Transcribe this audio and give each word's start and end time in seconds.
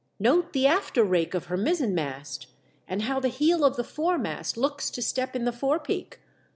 Note 0.17 0.51
the 0.53 0.65
after 0.65 1.03
rake 1.03 1.35
of 1.35 1.45
her 1.45 1.55
mizzen 1.57 1.93
mast, 1.93 2.47
and 2.87 3.03
how 3.03 3.19
the 3.19 3.27
heel 3.27 3.63
of 3.63 3.75
the 3.75 3.83
foremast 3.83 4.57
looks 4.57 4.89
to 4.89 4.99
step 4.99 5.35
in 5.35 5.45
the 5.45 5.51
forepeak. 5.53 6.19